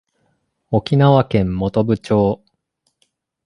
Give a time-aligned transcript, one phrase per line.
[0.71, 2.41] 沖縄県本部町